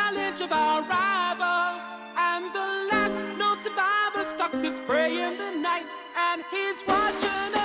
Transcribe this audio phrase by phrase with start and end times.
[0.00, 1.80] challenge of our rival.
[2.16, 5.86] And the last known survivor stalks his prey in the night,
[6.16, 7.59] and he's watching.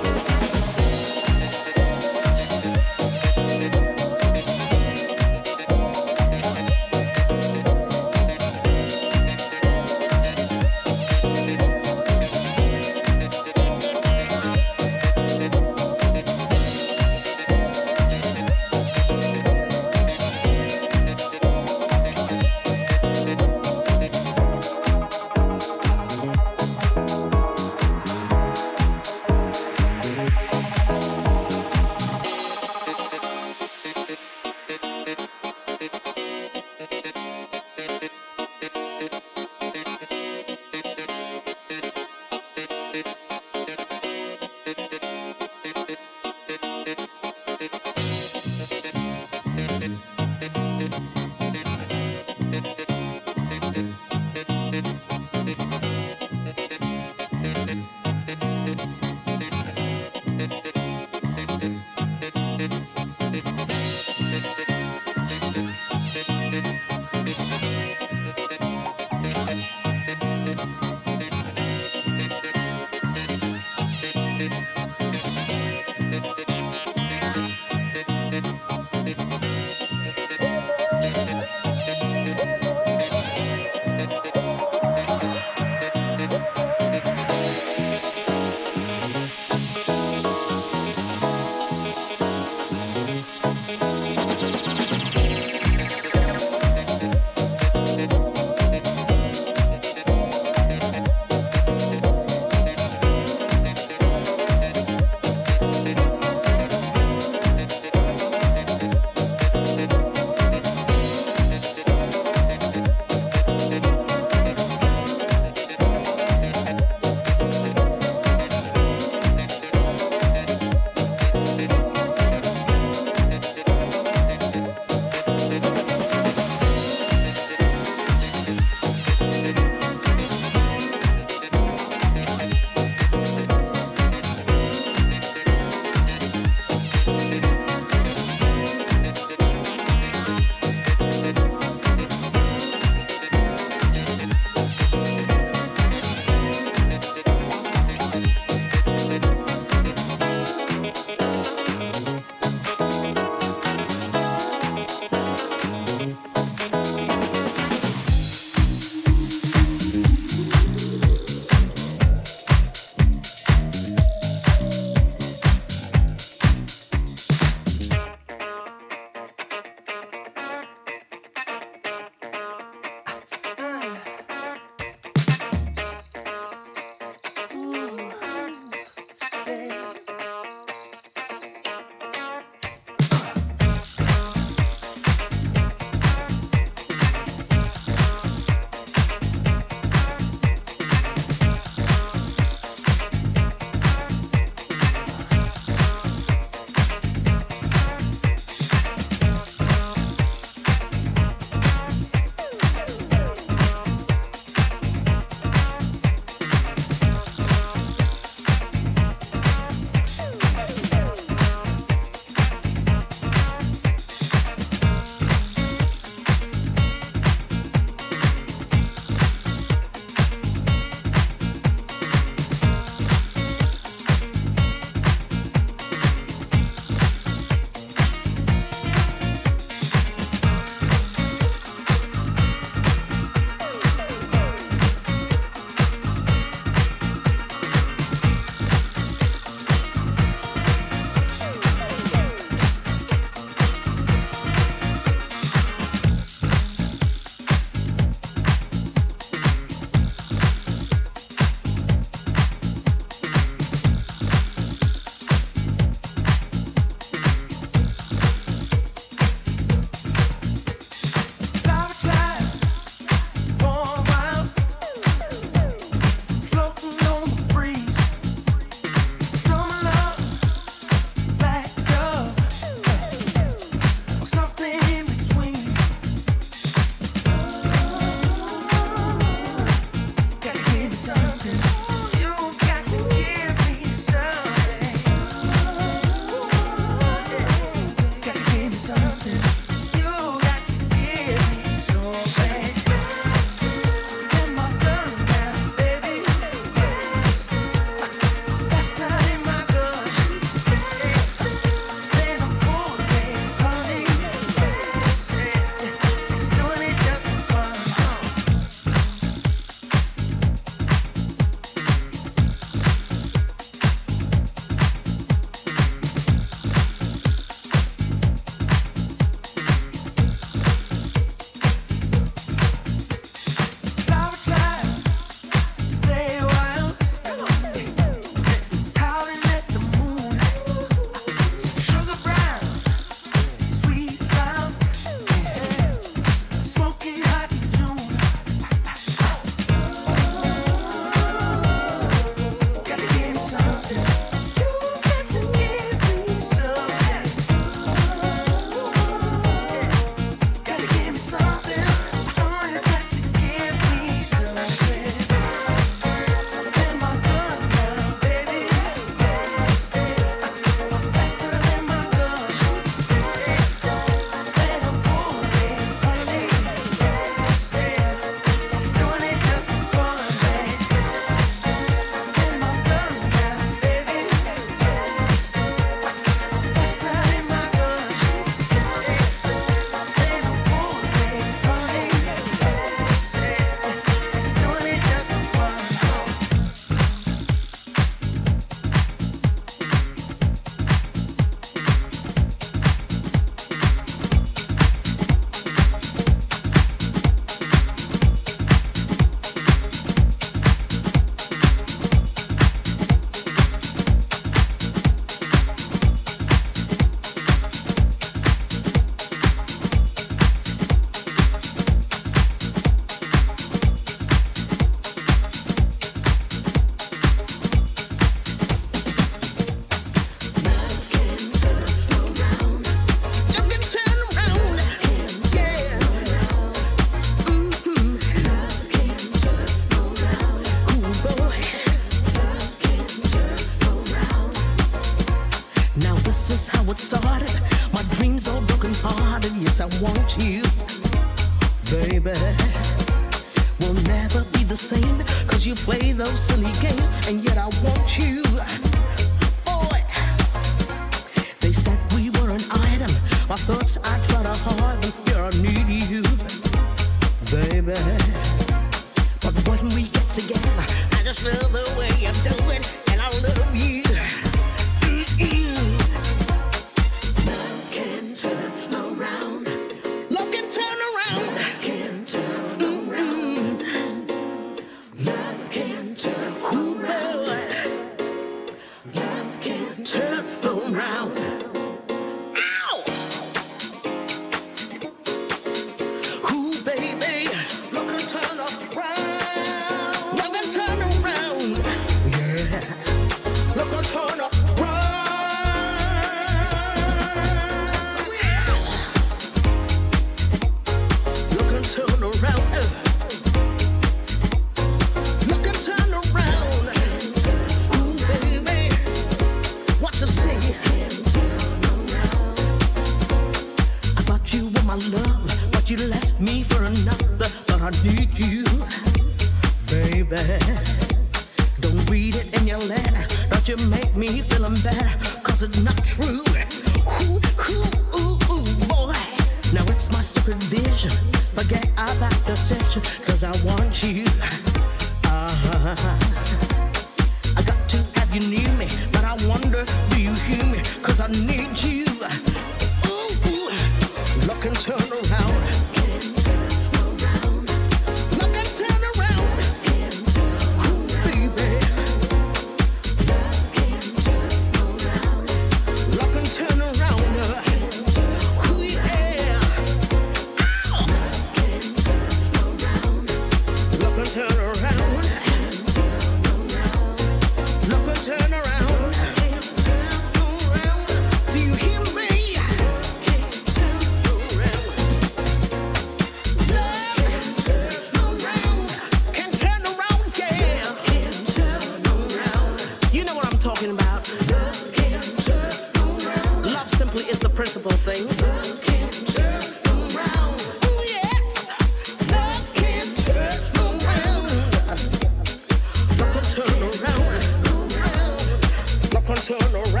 [599.41, 600.00] turn around.